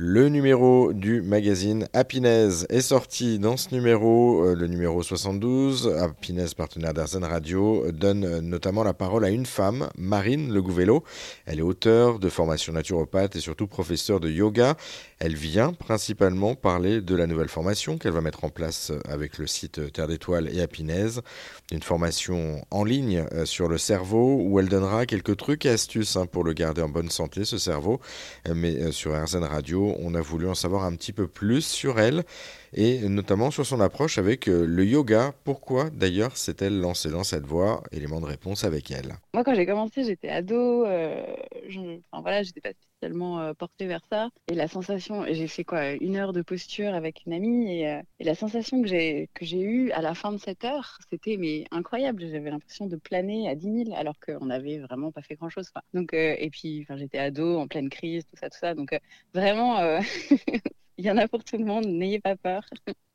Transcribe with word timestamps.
Le 0.00 0.28
numéro 0.28 0.92
du 0.92 1.22
magazine 1.22 1.88
Happiness 1.92 2.66
est 2.68 2.82
sorti 2.82 3.40
dans 3.40 3.56
ce 3.56 3.74
numéro, 3.74 4.44
euh, 4.44 4.54
le 4.54 4.68
numéro 4.68 5.02
72. 5.02 5.92
Happiness, 5.98 6.54
partenaire 6.54 6.94
d'Arzen 6.94 7.24
Radio, 7.24 7.90
donne 7.90 8.38
notamment 8.38 8.84
la 8.84 8.94
parole 8.94 9.24
à 9.24 9.30
une 9.30 9.44
femme, 9.44 9.88
Marine 9.98 10.54
Le 10.54 10.62
Gouvello. 10.62 11.02
Elle 11.46 11.58
est 11.58 11.62
auteure 11.62 12.20
de 12.20 12.28
formation 12.28 12.72
naturopathe 12.74 13.34
et 13.34 13.40
surtout 13.40 13.66
professeure 13.66 14.20
de 14.20 14.30
yoga. 14.30 14.76
Elle 15.18 15.34
vient 15.34 15.72
principalement 15.72 16.54
parler 16.54 17.00
de 17.00 17.16
la 17.16 17.26
nouvelle 17.26 17.48
formation 17.48 17.98
qu'elle 17.98 18.12
va 18.12 18.20
mettre 18.20 18.44
en 18.44 18.50
place 18.50 18.92
avec 19.08 19.36
le 19.36 19.48
site 19.48 19.92
Terre 19.92 20.06
d'étoiles 20.06 20.48
et 20.54 20.60
Happiness. 20.60 21.18
Une 21.72 21.82
formation 21.82 22.64
en 22.70 22.84
ligne 22.84 23.24
euh, 23.32 23.44
sur 23.44 23.66
le 23.66 23.78
cerveau 23.78 24.40
où 24.44 24.60
elle 24.60 24.68
donnera 24.68 25.06
quelques 25.06 25.36
trucs 25.36 25.66
et 25.66 25.70
astuces 25.70 26.14
hein, 26.14 26.26
pour 26.26 26.44
le 26.44 26.52
garder 26.52 26.82
en 26.82 26.88
bonne 26.88 27.10
santé, 27.10 27.44
ce 27.44 27.58
cerveau. 27.58 27.98
Euh, 28.46 28.54
mais 28.54 28.92
sur 28.92 29.12
Arzen 29.12 29.42
Radio, 29.42 29.87
on 29.98 30.14
a 30.14 30.20
voulu 30.20 30.48
en 30.48 30.54
savoir 30.54 30.84
un 30.84 30.94
petit 30.94 31.12
peu 31.12 31.26
plus 31.26 31.62
sur 31.66 31.98
elle 31.98 32.24
et 32.72 33.08
notamment 33.08 33.50
sur 33.50 33.64
son 33.64 33.80
approche 33.80 34.18
avec 34.18 34.48
euh, 34.48 34.66
le 34.66 34.84
yoga. 34.84 35.32
Pourquoi 35.44 35.90
d'ailleurs 35.90 36.36
s'est-elle 36.36 36.78
lancée 36.80 37.10
dans 37.10 37.24
cette 37.24 37.46
voie? 37.46 37.82
Élément 37.92 38.20
de 38.20 38.26
réponse 38.26 38.64
avec 38.64 38.90
elle. 38.90 39.14
Moi, 39.34 39.44
quand 39.44 39.54
j'ai 39.54 39.66
commencé, 39.66 40.04
j'étais 40.04 40.28
ado. 40.28 40.84
Euh, 40.84 41.22
enfin, 42.12 42.22
voilà, 42.22 42.42
j'étais 42.42 42.60
pas 42.60 42.72
spécialement 43.08 43.40
euh, 43.40 43.54
portée 43.54 43.86
vers 43.86 44.04
ça. 44.10 44.28
Et 44.48 44.54
la 44.54 44.68
sensation, 44.68 45.24
j'ai 45.26 45.48
fait 45.48 45.64
quoi 45.64 45.92
Une 45.92 46.16
heure 46.16 46.32
de 46.32 46.42
posture 46.42 46.94
avec 46.94 47.24
une 47.26 47.32
amie 47.32 47.82
et, 47.82 48.00
la 48.20 48.34
sensation 48.34 48.82
que 48.82 48.88
j'ai 48.88 49.28
que 49.34 49.44
j'ai 49.44 49.60
eue 49.60 49.90
à 49.92 50.02
la 50.02 50.14
fin 50.14 50.32
de 50.32 50.38
cette 50.38 50.64
heure, 50.64 50.98
c'était 51.10 51.64
incroyable. 51.70 52.26
J'avais 52.30 52.50
l'impression 52.50 52.86
de 52.86 52.96
planer 52.96 53.48
à 53.48 53.54
10 53.54 53.84
000 53.84 53.96
alors 53.96 54.18
qu'on 54.20 54.46
n'avait 54.46 54.78
vraiment 54.78 55.12
pas 55.12 55.22
fait 55.22 55.34
grand-chose. 55.34 55.70
Donc 55.94 56.12
et 56.12 56.50
puis, 56.50 56.86
j'étais 56.96 57.18
ado 57.18 57.58
en 57.58 57.66
pleine 57.68 57.88
crise, 57.88 58.24
tout 58.26 58.36
ça, 58.38 58.50
tout 58.50 58.58
ça. 58.58 58.74
Donc 58.74 58.98
vraiment. 59.34 60.00
Il 60.98 61.04
y 61.04 61.10
en 61.12 61.16
a 61.16 61.28
pour 61.28 61.44
tout 61.44 61.56
le 61.56 61.64
monde, 61.64 61.86
n'ayez 61.86 62.18
pas 62.20 62.34
peur. 62.34 62.62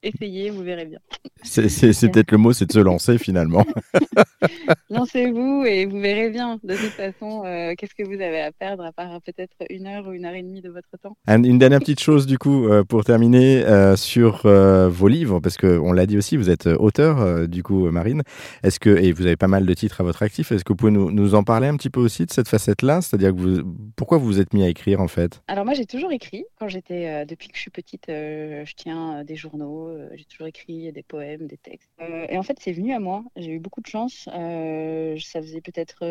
Essayez, 0.03 0.49
vous 0.49 0.63
verrez 0.63 0.85
bien. 0.85 0.99
C'est 1.43 2.11
peut-être 2.11 2.31
le 2.31 2.37
mot, 2.37 2.51
c'est 2.51 2.65
de 2.65 2.73
se 2.73 2.79
lancer 2.79 3.17
finalement. 3.17 3.65
Lancez-vous 4.89 5.63
et 5.65 5.85
vous 5.85 5.99
verrez 5.99 6.29
bien. 6.29 6.59
De 6.63 6.75
toute 6.75 6.91
façon, 6.91 7.43
euh, 7.45 7.73
qu'est-ce 7.77 7.95
que 7.95 8.03
vous 8.03 8.21
avez 8.21 8.41
à 8.41 8.51
perdre 8.51 8.83
à 8.83 8.91
part 8.91 9.21
peut-être 9.21 9.55
une 9.69 9.87
heure 9.87 10.05
ou 10.07 10.11
une 10.11 10.25
heure 10.25 10.33
et 10.33 10.43
demie 10.43 10.61
de 10.61 10.69
votre 10.69 10.89
temps? 11.01 11.15
Une 11.27 11.57
dernière 11.57 11.79
petite 11.79 12.01
chose 12.01 12.25
du 12.25 12.37
coup 12.37 12.67
euh, 12.67 12.83
pour 12.83 13.03
terminer 13.05 13.63
euh, 13.65 13.95
sur 13.95 14.41
vos 14.43 15.07
livres, 15.07 15.39
parce 15.39 15.57
qu'on 15.57 15.93
l'a 15.93 16.05
dit 16.05 16.17
aussi, 16.17 16.37
vous 16.37 16.49
êtes 16.49 16.67
auteur 16.67 17.47
du 17.47 17.63
coup 17.63 17.89
Marine. 17.89 18.23
Est-ce 18.63 18.79
que 18.79 18.89
et 18.89 19.11
vous 19.11 19.25
avez 19.25 19.37
pas 19.37 19.47
mal 19.47 19.65
de 19.65 19.73
titres 19.73 20.01
à 20.01 20.03
votre 20.03 20.21
actif. 20.21 20.51
Est-ce 20.51 20.63
que 20.63 20.73
vous 20.73 20.77
pouvez 20.77 20.91
nous, 20.91 21.11
nous, 21.11 21.35
en 21.35 21.43
parler 21.43 21.67
un 21.67 21.75
petit 21.77 21.89
peu 21.89 21.99
aussi 21.99 22.25
de 22.25 22.31
cette 22.31 22.47
facette-là? 22.47 23.01
C'est-à-dire 23.01 23.31
que 23.31 23.39
vous, 23.39 23.75
pourquoi 23.95 24.17
vous 24.17 24.25
vous 24.25 24.39
êtes 24.39 24.53
mis 24.53 24.63
à 24.63 24.69
écrire 24.69 25.01
en 25.01 25.07
fait? 25.07 25.41
Alors 25.47 25.65
moi 25.65 25.73
j'ai 25.73 25.85
toujours 25.85 26.11
écrit. 26.11 26.45
Quand 26.59 26.67
j'étais 26.67 27.25
depuis 27.25 27.47
que 27.47 27.55
je 27.55 27.61
suis 27.61 27.71
petite, 27.71 28.05
je 28.07 28.73
tiens 28.75 29.23
des 29.23 29.35
journaux 29.35 29.92
j'ai 30.13 30.25
toujours 30.25 30.47
écrit 30.47 30.91
des 30.91 31.03
poèmes, 31.03 31.47
des 31.47 31.57
textes. 31.57 31.89
Euh, 32.01 32.25
et 32.29 32.37
en 32.37 32.43
fait, 32.43 32.57
c'est 32.59 32.71
venu 32.71 32.93
à 32.93 32.99
moi. 32.99 33.23
J'ai 33.35 33.51
eu 33.51 33.59
beaucoup 33.59 33.81
de 33.81 33.87
chance. 33.87 34.27
Euh, 34.33 35.17
ça 35.19 35.41
faisait 35.41 35.61
peut-être 35.61 36.03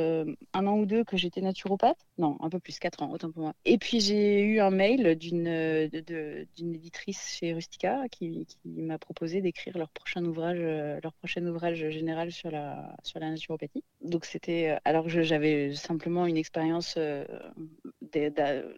un 0.52 0.66
an 0.66 0.78
ou 0.78 0.86
deux 0.86 1.04
que 1.04 1.16
j'étais 1.16 1.40
naturopathe. 1.40 1.98
Non, 2.18 2.36
un 2.40 2.50
peu 2.50 2.58
plus, 2.58 2.78
quatre 2.78 3.02
ans, 3.02 3.10
autant 3.10 3.30
pour 3.30 3.42
moi. 3.42 3.54
Et 3.64 3.78
puis, 3.78 4.00
j'ai 4.00 4.42
eu 4.42 4.60
un 4.60 4.70
mail 4.70 5.16
d'une 5.16 5.42
d'une 6.56 6.74
éditrice 6.74 7.36
chez 7.38 7.52
Rustica 7.52 8.04
qui, 8.10 8.46
m'a 8.64 8.98
proposé 8.98 9.40
d'écrire 9.40 9.76
leur 9.78 9.90
prochain 9.90 10.24
ouvrage, 10.24 10.60
leur 11.02 11.12
prochain 11.14 11.44
ouvrage 11.46 11.88
général 11.90 12.32
sur 12.32 12.50
la, 12.50 12.96
sur 13.02 13.20
la 13.20 13.30
naturopathie. 13.30 13.84
Donc, 14.02 14.24
c'était. 14.24 14.76
Alors 14.84 15.04
que 15.04 15.22
j'avais 15.22 15.74
simplement 15.74 16.26
une 16.26 16.36
expérience 16.36 16.98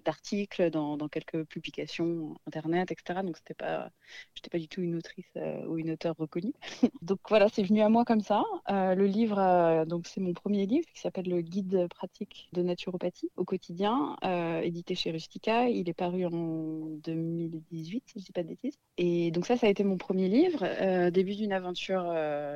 d'articles 0.04 0.70
dans, 0.70 0.96
quelques 1.08 1.44
publications 1.44 2.34
internet, 2.46 2.90
etc. 2.90 3.20
Donc, 3.22 3.36
c'était 3.36 3.54
pas. 3.54 3.90
J'étais 4.34 4.50
pas 4.50 4.58
du 4.58 4.68
tout 4.68 4.82
une 4.82 4.96
autrice 4.96 5.26
euh, 5.36 5.64
ou 5.66 5.78
une 5.78 5.90
auteure 5.90 6.16
reconnue. 6.16 6.52
donc 7.02 7.18
voilà, 7.28 7.48
c'est 7.48 7.62
venu 7.62 7.82
à 7.82 7.88
moi 7.88 8.04
comme 8.04 8.20
ça. 8.20 8.44
Euh, 8.70 8.94
le 8.94 9.06
livre, 9.06 9.38
euh, 9.38 9.84
donc 9.84 10.06
c'est 10.06 10.20
mon 10.20 10.32
premier 10.32 10.66
livre 10.66 10.86
qui 10.92 11.00
s'appelle 11.00 11.28
Le 11.28 11.40
guide 11.40 11.88
pratique 11.88 12.48
de 12.52 12.62
naturopathie 12.62 13.30
au 13.36 13.44
quotidien, 13.44 14.16
édité 14.62 14.94
chez 14.94 15.10
Rustica. 15.10 15.68
Il 15.68 15.88
est 15.88 15.94
paru 15.94 16.26
en 16.26 16.30
2018, 17.02 18.04
si 18.06 18.20
je 18.20 18.24
dis 18.24 18.32
pas 18.32 18.42
de 18.42 18.48
bêtises. 18.48 18.78
Et 18.96 19.30
donc 19.30 19.46
ça, 19.46 19.56
ça 19.56 19.66
a 19.66 19.70
été 19.70 19.84
mon 19.84 19.96
premier 19.96 20.28
livre, 20.28 20.64
début 21.10 21.34
d'une 21.34 21.52
aventure 21.52 22.12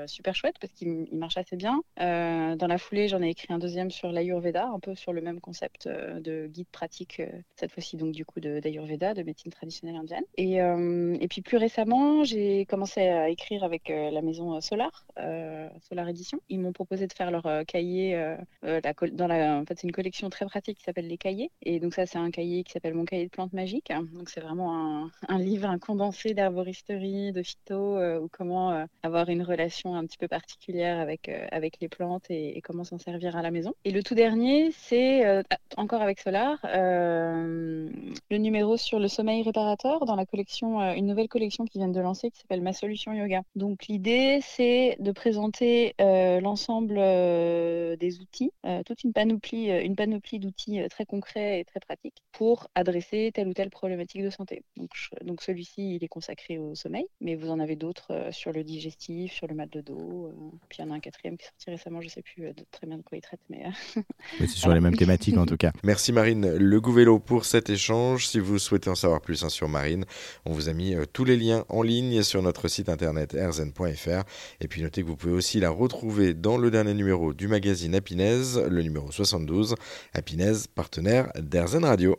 super 0.07 0.35
chouette 0.35 0.57
parce 0.61 0.73
qu'il 0.73 1.09
marche 1.13 1.37
assez 1.37 1.57
bien. 1.57 1.83
dans 1.97 2.67
la 2.69 2.79
foulée, 2.79 3.09
j'en 3.09 3.23
ai 3.23 3.31
écrit 3.31 3.53
un 3.53 3.59
deuxième 3.59 3.91
sur 3.91 4.13
l'Ayurveda, 4.13 4.69
un 4.69 4.81
peu 4.81 4.95
sur 4.95 5.13
le 5.13 5.21
même 5.21 5.41
concept 5.41 5.89
de 5.89 6.47
guide 6.47 6.68
pratique, 6.71 7.23
cette 7.57 7.73
fois-ci 7.73 7.97
donc 7.97 8.13
du 8.13 8.25
coup 8.25 8.41
d'Ayurveda, 8.41 9.15
de, 9.15 9.21
de, 9.21 9.27
médecine 9.27 9.53
traditionnelle 9.53 9.97
indienne. 9.97 10.25
Et, 10.37 10.57
et 10.57 11.29
puis 11.29 11.43
plus 11.43 11.57
récemment, 11.57 12.25
j'ai 12.25 12.67
commencé 12.67 13.01
à 13.01 13.29
écrire 13.29 13.65
avec 13.65 13.91
euh, 13.91 14.11
la 14.11 14.23
maison 14.23 14.57
euh, 14.57 14.61
Solar, 14.61 15.07
euh, 15.19 15.69
Solar 15.89 16.09
Edition. 16.09 16.41
Ils 16.49 16.61
m'ont 16.61 16.73
proposé 16.73 17.07
de 17.07 17.13
faire 17.13 17.31
leur 17.31 17.65
cahier. 17.67 18.37
Dans 18.63 19.27
la, 19.27 19.59
en 19.59 19.65
fait, 19.65 19.79
c'est 19.79 19.87
une 19.87 19.93
collection 19.93 20.31
très 20.31 20.47
pratique 20.47 20.79
qui 20.79 20.85
s'appelle 20.85 21.09
Les 21.09 21.19
Cahiers. 21.19 21.51
Et 21.63 21.81
donc, 21.81 21.95
ça, 21.95 22.07
c'est 22.07 22.19
un 22.19 22.31
cahier 22.31 22.65
qui 22.65 22.73
s'appelle 22.73 22.95
Mon 22.95 23.05
cahier 23.05 23.25
de 23.25 23.31
plantes 23.31 23.53
magiques. 23.53 23.93
Donc, 24.13 24.29
c'est 24.29 24.41
vraiment 24.41 25.05
un, 25.05 25.11
un, 25.29 25.39
livre, 25.39 25.69
un 25.69 25.79
condensé 25.79 26.35
d'herboristerie, 26.35 27.33
de 27.33 27.43
phyto, 27.43 27.99
ou 27.99 28.29
comment 28.29 28.87
avoir 29.03 29.29
une 29.29 29.43
relation 29.43 29.95
un 29.95 30.05
petit 30.07 30.19
peu 30.19 30.29
particulière 30.29 30.99
avec, 31.01 31.29
avec 31.51 31.79
les 31.81 31.89
plantes 31.89 32.31
et, 32.31 32.61
comment 32.63 32.85
s'en 32.85 32.99
servir 32.99 33.37
à 33.37 33.43
la 33.43 33.51
maison. 33.51 33.75
Et 33.85 33.91
le 33.91 34.03
tout 34.03 34.15
dernier, 34.15 34.71
c'est 34.73 35.43
encore 35.77 36.03
avec 36.03 36.21
Solar, 36.21 36.58
le 36.65 38.37
numéro 38.37 38.77
sur 38.77 38.99
le 38.99 39.09
sommeil 39.09 39.43
réparateur 39.43 40.05
dans 40.05 40.17
la 40.17 40.27
collection, 40.27 40.81
une 40.81 41.07
nouvelle 41.07 41.29
collection 41.29 41.65
qui 41.65 41.79
vient 41.79 41.89
de 41.89 42.01
lancer 42.01 42.31
qui 42.31 42.41
s'appelle 42.41 42.63
Ma 42.63 42.73
Solution 42.73 43.13
Yoga. 43.13 43.43
Donc 43.57 43.87
l'idée, 43.87 44.41
c'est 44.43 44.97
de 45.01 45.13
présenter 45.13 45.95
euh, 46.01 46.41
l'ensemble 46.41 46.97
euh, 46.99 47.97
des 47.97 48.21
outils, 48.21 48.53
euh, 48.67 48.83
toute 48.85 49.05
une 49.05 49.13
panoplie, 49.13 49.69
une 49.69 49.97
panoplie 49.97 50.39
d'outils 50.39 50.81
très 50.91 51.07
concrets 51.07 51.61
et 51.61 51.65
très 51.65 51.81
pratiques 51.81 52.23
pour 52.33 52.69
adresser 52.75 53.31
telle 53.35 53.49
ou 53.49 53.55
telle 53.55 53.71
problématique 53.71 54.23
de 54.23 54.31
santé. 54.31 54.63
Donc, 54.77 54.91
donc 55.23 55.43
celui-ci, 55.43 55.97
il 55.97 56.05
est 56.05 56.09
consacré 56.09 56.59
au 56.59 56.75
sommeil, 56.75 57.07
mais 57.21 57.35
vous 57.35 57.51
en 57.51 57.61
avez 57.61 57.77
d'autres 57.77 58.29
sur 58.31 58.53
le 58.53 58.65
digestif, 58.65 59.33
sur 59.33 59.47
le 59.47 59.55
mal 59.55 59.69
de 59.71 59.81
dos. 59.81 60.33
puis 60.69 60.79
il 60.81 60.85
y 60.85 60.89
en 60.89 60.91
a 60.91 60.95
un 60.95 61.01
quatrième 61.01 61.37
qui 61.37 61.45
est 61.45 61.49
sorti 61.49 61.71
récemment, 61.71 62.01
je 62.01 62.07
ne 62.07 62.11
sais 62.11 62.23
plus 62.23 62.53
très 62.71 62.87
bien 62.87 62.99
de 62.99 63.03
quoi 63.03 63.19
il 63.19 63.23
traite, 63.23 63.41
mais... 63.49 63.65
c'est 64.39 64.47
sur 64.49 64.73
les 64.73 64.81
mêmes 64.81 64.97
thématiques 64.97 65.37
en 65.37 65.47
tout 65.47 65.57
cas. 65.57 65.73
Merci 65.83 66.13
Marine 66.13 66.48
Le 66.57 66.81
Gouvello 66.81 67.19
pour 67.19 67.45
cet 67.45 67.71
échange. 67.71 68.27
Si 68.27 68.39
vous 68.39 68.59
souhaitez 68.59 68.91
en 68.91 68.95
savoir 68.95 69.21
plus 69.21 69.43
hein, 69.45 69.49
sur 69.49 69.69
Marine, 69.69 70.05
on 70.45 70.53
vous 70.53 70.69
a 70.69 70.73
mis 70.73 70.95
tous 71.13 71.25
les 71.25 71.37
liens 71.37 71.65
en 71.69 71.83
ligne 71.83 72.23
sur 72.23 72.43
notre 72.43 72.69
site 72.69 72.89
internet 72.89 73.37
rzn.fr. 73.39 74.25
Et 74.61 74.69
puis 74.69 74.83
notez 74.83 75.03
que 75.03 75.09
vous 75.09 75.17
pouvez 75.17 75.33
aussi 75.33 75.61
la 75.61 75.71
retrouver 75.71 76.35
dans 76.35 76.57
le 76.57 76.71
dernier 76.71 76.95
numéro 76.95 77.35
du 77.35 77.49
magazine 77.49 77.95
Happiness, 77.95 78.57
le 78.57 78.83
numéro 78.83 79.11
72. 79.11 79.75
Happiness, 80.15 80.67
partenaire 80.67 81.33
d'Erzen 81.37 81.85
Radio. 81.85 82.19